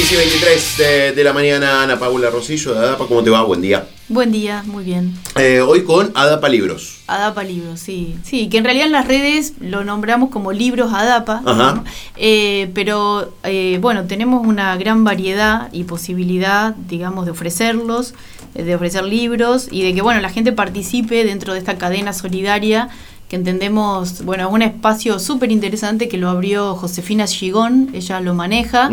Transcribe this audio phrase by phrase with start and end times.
[0.00, 3.42] 10 y 23 de, de la mañana, Ana Paula Rosillo de Adapa, ¿cómo te va?
[3.42, 3.86] Buen día.
[4.08, 5.14] Buen día, muy bien.
[5.36, 7.00] Eh, hoy con Adapa Libros.
[7.06, 8.16] Adapa Libros, sí.
[8.24, 11.42] Sí, que en realidad en las redes lo nombramos como Libros Adapa.
[11.44, 11.74] Ajá.
[11.74, 11.84] ¿no?
[12.16, 18.14] Eh, pero eh, bueno, tenemos una gran variedad y posibilidad, digamos, de ofrecerlos,
[18.54, 22.88] de ofrecer libros y de que, bueno, la gente participe dentro de esta cadena solidaria
[23.28, 28.90] que entendemos, bueno, un espacio súper interesante que lo abrió Josefina Gigón, ella lo maneja.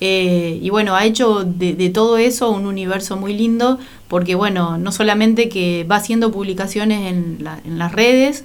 [0.00, 4.78] Eh, y bueno, ha hecho de, de todo eso un universo muy lindo, porque bueno,
[4.78, 8.44] no solamente que va haciendo publicaciones en, la- en las redes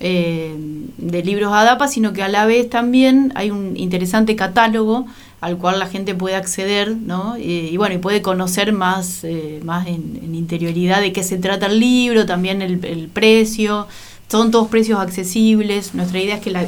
[0.00, 0.54] eh,
[0.98, 5.06] de libros ADAPA, sino que a la vez también hay un interesante catálogo
[5.40, 7.34] al cual la gente puede acceder, ¿no?
[7.36, 11.38] Eh, y bueno, y puede conocer más, eh, más en, en interioridad de qué se
[11.38, 13.86] trata el libro, también el, precio.
[14.28, 15.94] Son todos precios accesibles.
[15.94, 16.64] Nuestra idea es que la,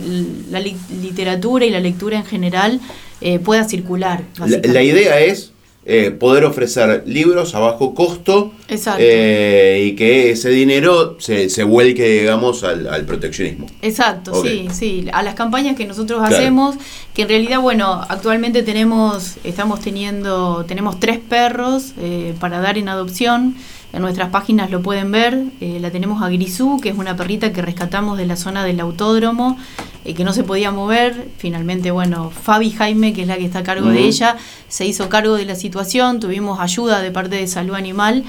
[0.51, 2.81] la li- literatura y la lectura en general
[3.23, 4.23] eh, pueda circular.
[4.39, 5.53] La, idea es
[5.85, 8.53] eh, poder ofrecer libros a bajo costo
[8.99, 13.67] eh, y que ese dinero se, se vuelque, digamos, al, al proteccionismo.
[13.83, 16.37] Exacto, sí, sí, a las campañas que nosotros Claro.
[16.37, 16.77] hacemos,
[17.15, 22.89] que en realidad, bueno, actualmente tenemos, estamos teniendo, tenemos tres perros eh, para dar en
[22.89, 23.57] adopción.
[23.93, 25.43] En nuestras páginas lo pueden ver.
[25.61, 28.81] Eh, la tenemos a Grisú, que es una perrita que rescatamos de la zona del
[28.81, 29.59] autódromo,
[30.05, 31.29] eh, que no se podía mover.
[31.39, 34.09] Finalmente, bueno, Fabi Jaime, que es la que está a cargo de Ujú.
[34.09, 34.37] ella,
[34.69, 36.21] se hizo cargo de la situación.
[36.21, 38.25] Tuvimos ayuda de parte de Salud Animal.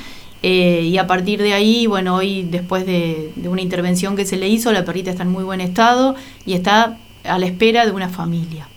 [0.46, 4.36] Eh, y a partir de ahí, bueno, hoy después de, de una intervención que se
[4.36, 7.92] le hizo, la perrita está en muy buen estado y está a la espera de
[7.92, 8.68] una familia.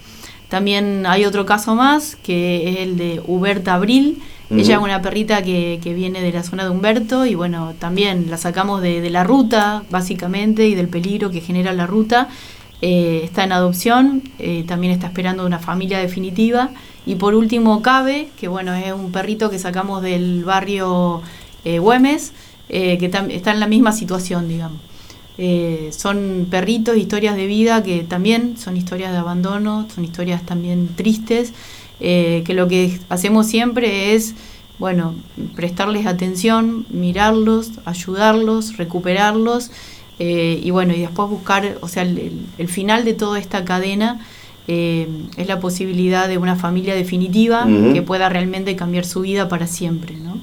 [0.49, 4.19] También hay otro caso más, que es el de Huberta Abril.
[4.49, 4.61] Ujú.
[4.61, 8.27] Ella es una perrita que, que viene de la zona de Humberto y bueno, también
[8.31, 12.29] la sacamos de, de la ruta, básicamente, y del peligro que genera la ruta.
[12.83, 16.71] Eh, está en adopción, eh, también está esperando una familia definitiva.
[17.07, 21.23] Y por último, Cabe, que bueno, es un perrito que sacamos del barrio
[21.65, 22.33] eh, Güemes,
[22.69, 24.81] eh, que está en la misma situación, digamos.
[25.91, 31.53] Son perritos, historias de vida que también son historias de abandono, son historias también tristes,
[31.99, 34.35] que lo que hacemos siempre es,
[34.79, 35.15] bueno,
[35.55, 39.71] prestarles atención, mirarlos, ayudarlos, recuperarlos,
[40.19, 44.21] eh, y bueno, y después buscar, o sea, el, el- final de toda esta cadena
[44.69, 45.07] eh,
[45.37, 50.17] es la posibilidad de una familia definitiva que pueda realmente cambiar su vida para siempre,
[50.17, 50.39] ¿no?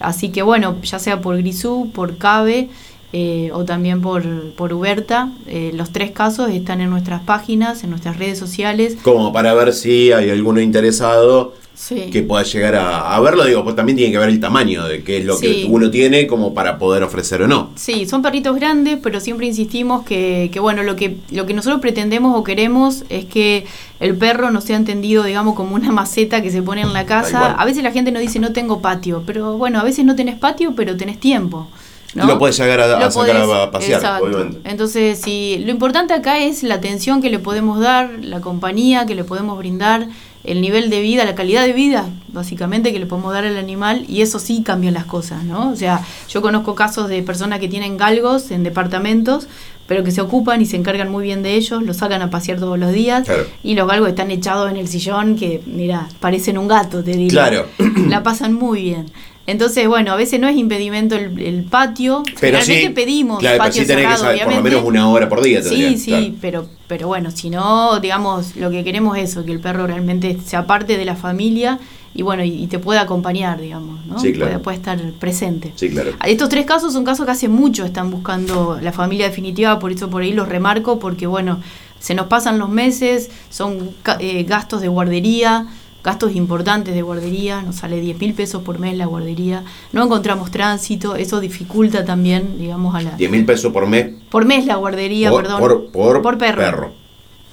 [0.00, 2.68] Así que bueno, ya sea por Grisú, por Cabe
[3.12, 7.90] eh, o también por, por Uberta, eh, los tres casos están en nuestras páginas, en
[7.90, 8.96] nuestras redes sociales.
[9.02, 11.54] Como para ver si hay alguno interesado
[11.84, 12.10] Sí.
[12.12, 13.44] que pueda llegar a, a verlo.
[13.44, 16.28] Digo, pues también tiene que ver el tamaño de qué es lo que uno tiene
[16.28, 17.70] como para poder ofrecer o no.
[17.74, 21.80] Sí, son perritos grandes, pero siempre insistimos que, que, bueno, lo que, lo que nosotros
[21.80, 23.66] pretendemos o queremos es que
[23.98, 27.52] el perro no sea entendido, digamos, como una maceta que se pone en la casa.
[27.52, 30.38] A veces la gente nos dice no tengo patio, pero bueno, a veces no tenés
[30.38, 31.66] patio, pero tenés tiempo.
[32.14, 32.26] ¿no?
[32.26, 34.26] Lo puedes llegar a, sacar podés- a pasear, exacto.
[34.26, 34.70] obviamente.
[34.70, 39.14] Entonces, sí, lo importante acá es la atención que le podemos dar, la compañía que
[39.14, 40.08] le podemos brindar,
[40.44, 44.04] el nivel de vida, la calidad de vida, básicamente, que le podemos dar al animal,
[44.08, 45.70] y eso sí cambia las cosas, ¿no?
[45.70, 49.46] O sea, yo conozco casos de personas que tienen galgos en departamentos,
[49.86, 52.58] pero que se ocupan y se encargan muy bien de ellos, los sacan a pasear
[52.58, 53.44] todos los días, Claro.
[53.62, 57.30] y los galgos están echados en el sillón que, mira, parecen un gato, te diría.
[57.30, 57.66] Claro.
[58.08, 59.06] La pasan muy bien.
[59.46, 62.22] Entonces, bueno, a veces no es impedimento el, el patio.
[62.40, 64.76] Pero Generalmente sí, pedimos claro, patio sí tenés que cerrado, saber por lo obviamente.
[64.76, 65.62] menos una hora por día.
[65.62, 66.34] Sí, tendría, sí, claro.
[66.40, 70.38] pero, pero bueno, si no, digamos, lo que queremos es eso, que el perro realmente
[70.44, 71.78] sea parte de la familia
[72.14, 74.18] y bueno, y, te pueda acompañar, digamos, ¿no?
[74.18, 74.50] Sí, claro.
[74.50, 75.72] Pueda, pueda estar presente.
[75.76, 76.12] Sí, claro.
[76.24, 80.10] Estos tres casos son casos que hace mucho están buscando la familia definitiva, por eso
[80.10, 81.60] por ahí los remarco, porque bueno,
[81.98, 85.68] se nos pasan los meses, son eh, gastos de guardería,
[86.02, 90.50] gastos importantes de guardería, nos sale 10 mil pesos por mes la guardería, no encontramos
[90.50, 93.10] tránsito, eso dificulta también, digamos, a la...
[93.12, 95.90] 10 mil pesos por mes Por mes la guardería, por, perdón.
[95.92, 97.01] por, por perro.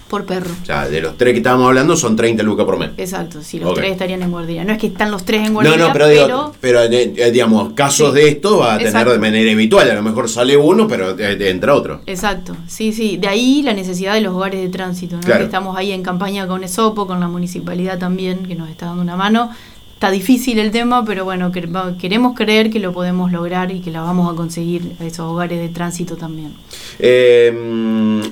[0.09, 0.49] Por perro.
[0.61, 2.89] O sea, de los tres que estábamos hablando son 30 lucas por mes.
[2.97, 4.63] Exacto, sí, los tres estarían en guardería.
[4.65, 7.31] No es que están los tres en No, guardería, no, pero, digo, pero eh, eh,
[7.31, 8.15] digamos, casos Sí.
[8.15, 9.89] de esto va a tener de manera habitual.
[9.91, 12.01] A lo mejor sale uno, pero eh, entra otro.
[12.07, 13.17] Exacto, sí, sí.
[13.17, 15.21] De ahí la necesidad de los hogares de tránsito, ¿no?
[15.21, 15.39] Claro.
[15.41, 19.03] Que Estamos ahí en campaña con ESOPO, con la municipalidad también, que nos está dando
[19.03, 19.51] una mano.
[19.99, 23.99] Está difícil el tema, pero bueno, queremos creer que lo podemos lograr y que la
[23.99, 26.53] vamos a conseguir a esos hogares de tránsito también.
[26.99, 27.51] Eh,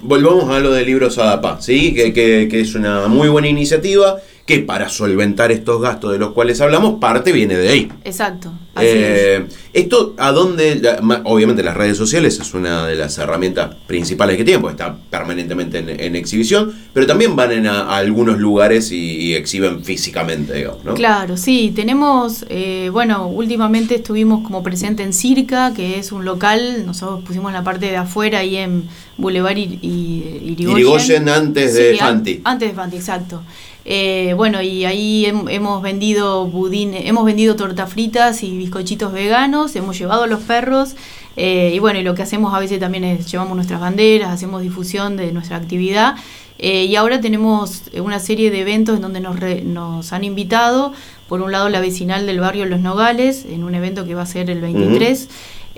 [0.02, 1.94] volvamos a lo de libros ADAPA, ¿sí?
[1.94, 4.16] Que, que- que es una muy buena iniciativa
[4.46, 7.92] que para solventar estos gastos de los cuales hablamos, parte viene de ahí.
[8.06, 8.50] Exacto,
[8.81, 10.81] Eh, esto, ¿a dónde?
[11.24, 15.79] Obviamente las redes sociales es una de las herramientas principales que tienen, porque está permanentemente
[15.79, 20.94] en, exhibición, pero también van a, algunos lugares y, exhiben físicamente, digamos, ¿no?
[20.94, 26.85] Claro, sí, tenemos, eh, bueno, últimamente estuvimos como presente en Circa, que es un local,
[26.85, 28.85] nosotros pusimos la parte de afuera ahí en
[29.18, 31.30] Boulevard y, y Irigoyen.
[31.30, 32.41] antes de Fanti.
[32.44, 33.41] Antes de Fanti, exacto.
[33.89, 39.98] Eh, bueno, y ahí hemos vendido budines, hemos vendido tortas fritas y bizcochitos veganos, hemos
[39.98, 40.96] llevado a los perros.
[41.36, 44.62] Eh, y bueno, y lo que hacemos a veces también es llevamos nuestras banderas, hacemos
[44.62, 46.16] difusión de nuestra actividad.
[46.60, 50.94] Eh, y ahora tenemos una serie de eventos en donde nos, nos han invitado.
[51.28, 54.25] Por un lado, la vecinal del barrio Los Nogales, en un evento que va a
[54.25, 55.28] ser el 23.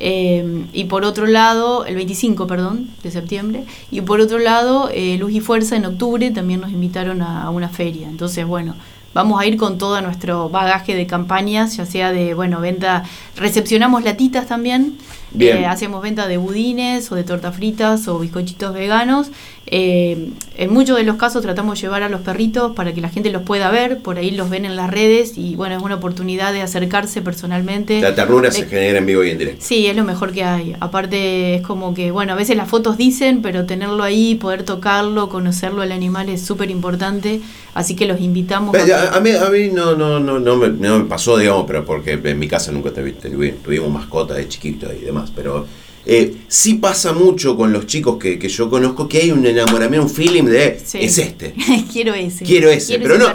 [0.01, 3.65] Eh, y por otro lado, el 25, perdón, de septiembre.
[3.91, 7.67] Y por otro lado, eh, Luz y Fuerza en octubre también nos invitaron a, una
[7.67, 8.07] feria.
[8.07, 8.75] Entonces, bueno,
[9.13, 13.03] vamos a ir con todo nuestro bagaje de campañas, ya sea de, bueno, venta,
[13.35, 14.97] recepcionamos latitas también,
[15.37, 19.29] eh, hacemos venta de budines o de tortas fritas o bizcochitos veganos.
[19.71, 23.09] Eh, en muchos de los casos tratamos de llevar a los perritos para que la
[23.09, 25.95] gente los pueda ver, por ahí los ven en las redes y bueno, es una
[25.95, 28.01] oportunidad de acercarse personalmente.
[28.01, 29.63] La ternura se genera en vivo y en directo.
[29.63, 30.75] Sí, es lo mejor que hay.
[30.79, 35.29] Aparte es como que, bueno, a veces las fotos dicen, pero tenerlo ahí, poder tocarlo,
[35.29, 37.41] conocerlo el animal es súper importante,
[37.75, 38.75] así que los invitamos.
[38.75, 41.85] a, a, mí, a mí no, no, no, no, me, no me pasó, digamos, pero
[41.85, 45.65] porque en mi casa nunca tuvimos mascotas de chiquito y demás, pero
[46.05, 50.11] eh, sí pasa mucho con los chicos que, yo conozco que hay un enamoramiento, un
[50.11, 51.53] feeling de es este.
[51.91, 52.45] quiero ese.
[52.45, 52.97] Quiero ese.
[52.99, 53.27] pero, no,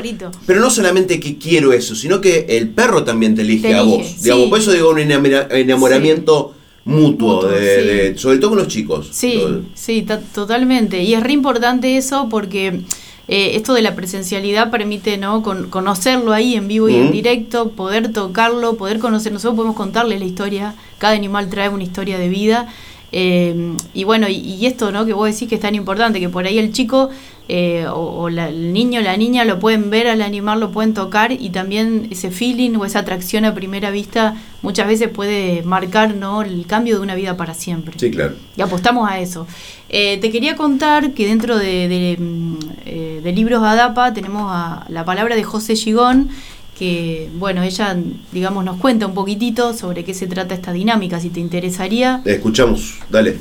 [0.46, 4.22] pero no solamente que quiero eso, sino que el perro también te elige, a vos.
[4.22, 6.54] Digamos, por eso digo un enamoramiento
[6.86, 9.08] mutuo, de, sobre todo con los chicos.
[9.12, 9.40] Sí,
[9.74, 11.02] sí, totalmente.
[11.02, 12.80] Y es re importante eso porque
[13.26, 17.70] eh, esto de la presencialidad permite no Con, conocerlo ahí en vivo y en directo,
[17.70, 22.28] poder tocarlo, poder conocer, nosotros podemos contarle la historia, cada animal trae una historia de
[22.28, 22.68] vida.
[23.16, 25.06] Eh, y bueno, y, esto ¿no?
[25.06, 27.10] que vos decís que es tan importante, que por ahí el chico
[27.46, 31.30] eh, o, el niño o la niña lo pueden ver al animal, lo pueden tocar
[31.30, 36.42] y también ese feeling o esa atracción a primera vista muchas veces puede marcar ¿no?
[36.42, 37.94] el cambio de una vida para siempre.
[37.96, 38.34] Sí, claro.
[38.56, 39.46] Y apostamos a eso.
[39.90, 45.04] Eh, te quería contar que dentro de, de, mm, eh, libros Adapa tenemos a la
[45.04, 46.30] palabra de José Gigón,
[46.78, 47.96] que, bueno, ella,
[48.32, 52.22] digamos, nos cuenta un poquitito sobre qué se trata esta dinámica, si te interesaría.
[52.24, 53.38] Escuchamos, dale.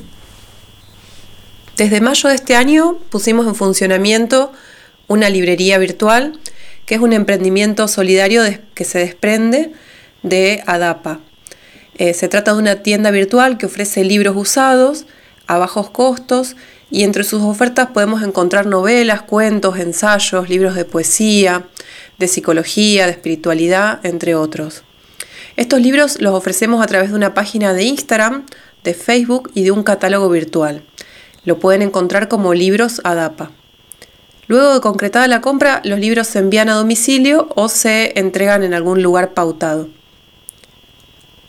[1.76, 4.52] Desde mayo de este año pusimos en funcionamiento
[5.08, 6.38] una librería virtual,
[6.86, 8.42] que es un emprendimiento solidario
[8.74, 9.72] que se desprende
[10.22, 11.20] de ADAPA.
[11.96, 15.06] Eh, se trata de una tienda virtual que ofrece libros usados
[15.46, 16.56] a bajos costos
[16.90, 21.64] y entre sus ofertas podemos encontrar novelas, cuentos, ensayos, libros de poesía,
[22.18, 24.82] de psicología, de espiritualidad, entre otros.
[25.56, 28.44] Estos libros los ofrecemos a través de una página de Instagram,
[28.82, 30.82] de Facebook y de un catálogo virtual.
[31.44, 33.50] Lo pueden encontrar como libros ADAPA.
[34.46, 38.74] Luego de concretada la compra, los libros se envían a domicilio o se entregan en
[38.74, 39.88] algún lugar pautado.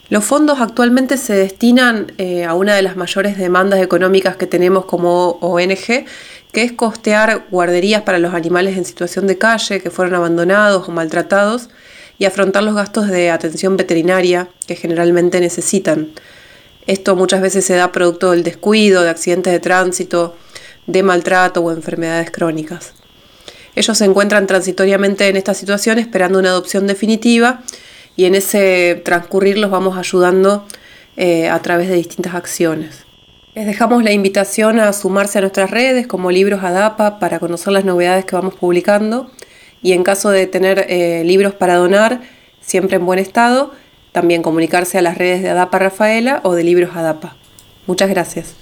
[0.10, 4.86] Los fondos actualmente se destinan eh, a una de las mayores demandas económicas que tenemos
[4.86, 6.06] como ONG,
[6.56, 10.92] que es costear guarderías para los animales en situación de calle que fueron abandonados o
[10.94, 11.68] maltratados
[12.18, 16.14] y afrontar los gastos de atención veterinaria que generalmente necesitan.
[16.88, 20.38] Esto muchas veces se da producto del descuido, de accidentes de tránsito,
[20.88, 22.94] de maltrato o enfermedades crónicas.
[23.76, 27.64] Ellos se encuentran transitoriamente en esta situación esperando una adopción definitiva
[28.16, 30.66] y en ese transcurrir los vamos ayudando
[31.18, 33.05] eh, a través de distintas acciones.
[33.56, 37.86] Les dejamos la invitación a sumarse a nuestras redes como Libros Adapa para conocer las
[37.86, 39.32] novedades que vamos publicando
[39.82, 42.22] y en caso de tener eh, libros para donar,
[42.60, 43.72] siempre en buen estado,
[44.12, 47.38] también comunicarse a las redes de Adapa Rafaela o de Libros Adapa.
[47.88, 48.56] Muchas gracias.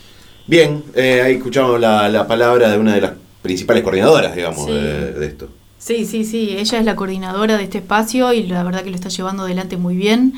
[0.45, 5.49] Bien, eh, ahí escuchamos la, palabra de una de las principales coordinadoras, digamos, de, esto.
[5.79, 8.95] Sí, sí, sí, ella es la coordinadora de este espacio y la verdad que lo
[8.95, 10.33] está llevando adelante muy bien.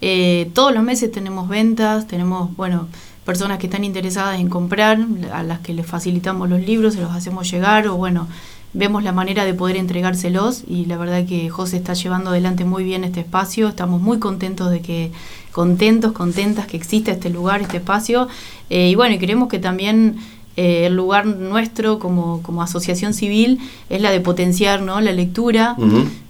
[0.00, 2.88] Eh, todos los meses tenemos ventas, tenemos, bueno,
[3.30, 4.98] personas que están interesadas en comprar,
[5.32, 8.26] a las que les facilitamos los libros, se los hacemos llegar o bueno,
[8.72, 12.82] vemos la manera de poder entregárselos y la verdad que José está llevando adelante muy
[12.82, 15.12] bien este espacio, estamos muy contentos de que,
[15.52, 18.26] contentos, contentas que exista este lugar, este espacio.
[18.68, 20.16] Eh, y bueno, y queremos que también
[20.56, 25.00] eh, el lugar nuestro como, como, asociación civil es la de potenciar ¿no?
[25.00, 25.76] la lectura,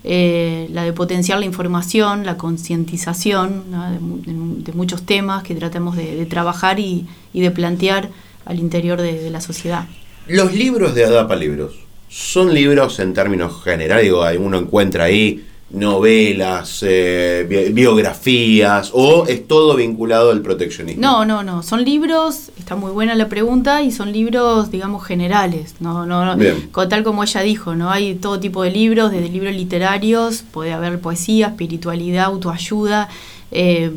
[0.05, 3.65] eh, la de potenciar la información, la concientización
[4.65, 8.11] de, muchos temas que tratamos de, trabajar y, de plantear
[8.45, 9.87] al interior de, de la sociedad.
[10.27, 11.75] Los libros de Adapa Libros,
[12.11, 19.47] son libros en términos generales, digo, uno encuentra ahí novelas, eh, bi- biografías, o es
[19.47, 21.01] todo vinculado al proteccionismo?
[21.01, 21.63] No, no, no.
[21.63, 25.75] Son libros, está muy buena la pregunta, y son libros, digamos, generales.
[25.81, 26.37] No, no, no.
[26.37, 26.69] Bien.
[26.73, 27.91] Con tal como ella dijo, ¿no?
[27.91, 33.09] Hay todo tipo de libros, desde libros literarios, puede haber poesía, espiritualidad, autoayuda,
[33.53, 33.91] eh,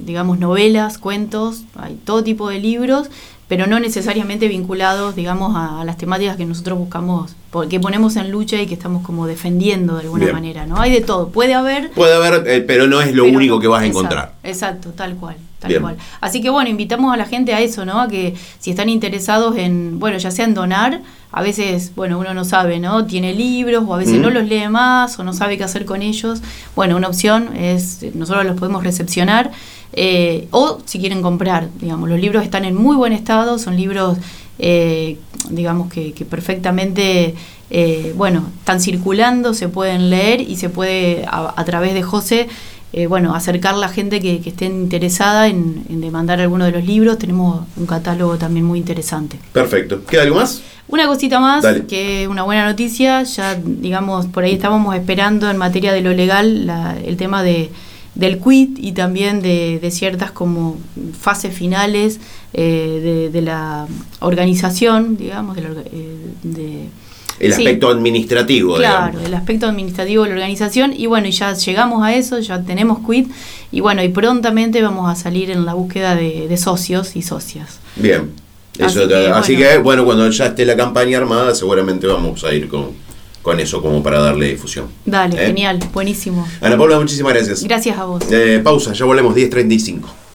[0.00, 3.08] digamos, novelas, cuentos, hay todo tipo de libros,
[3.48, 7.34] pero no necesariamente vinculados, digamos, a, a las temáticas que nosotros buscamos,
[7.70, 10.36] que ponemos en lucha y que estamos como defendiendo de alguna Bien.
[10.36, 10.78] manera, ¿no?
[10.78, 11.30] Hay de todo.
[11.30, 13.98] Puede haber Puede haber, eh, pero no es lo único no, que vas a exacto,
[14.00, 14.32] encontrar.
[14.42, 15.80] Exacto, tal cual, tal Bien.
[15.80, 15.96] cual.
[16.20, 18.02] Así que bueno, invitamos a la gente a eso, ¿no?
[18.02, 22.32] A que si están interesados en, bueno, ya sea en donar, a veces, bueno, uno
[22.34, 23.04] no sabe, ¿no?
[23.04, 24.22] Tiene libros o a veces Mm.
[24.22, 26.40] no los lee más o no sabe qué hacer con ellos.
[26.74, 29.50] Bueno, una opción es, nosotros los podemos recepcionar
[29.92, 34.18] eh, o si quieren comprar, digamos, los libros están en muy buen estado, son libros,
[34.58, 35.18] eh,
[35.50, 37.34] digamos, que, que perfectamente...
[37.70, 42.48] eh, bueno, están circulando, se pueden leer y se puede a, a través de José
[42.92, 46.84] eh, bueno, acercar la gente que, que esté interesada en, en demandar alguno de los
[46.84, 47.18] libros.
[47.18, 49.38] Tenemos un catálogo también muy interesante.
[49.52, 50.04] Perfecto.
[50.04, 50.62] ¿Queda algo más?
[50.88, 51.84] Una cosita más, Dale.
[51.86, 56.14] que es una buena noticia, ya digamos, por ahí estábamos esperando en materia de lo
[56.14, 57.70] legal la- el tema de,
[58.14, 60.78] del quit y también de, de ciertas como
[61.20, 62.20] fases finales
[62.54, 63.86] eh, de, de la
[64.20, 66.88] organización, digamos, de la eh, de-
[67.40, 67.62] El Sí.
[67.62, 69.26] aspecto administrativo, Claro, digamos.
[69.28, 72.98] el aspecto administrativo de la organización y bueno, y ya llegamos a eso, ya tenemos
[73.08, 73.30] quit
[73.70, 77.78] y bueno, y prontamente vamos a salir en la búsqueda de, de socios y socias.
[77.96, 78.30] Bien.
[78.78, 79.70] Eso, Así que, así bueno.
[79.70, 82.90] que, bueno, cuando ya esté la campaña armada, seguramente vamos a ir con,
[83.42, 84.86] con eso como para darle difusión.
[85.04, 85.46] Dale, ¿Eh?
[85.48, 86.46] genial, buenísimo.
[86.60, 87.64] Ana Paula, muchísimas gracias.
[87.64, 88.22] Gracias a vos.
[88.30, 90.00] Eh, pausa, ya volvemos 10.35.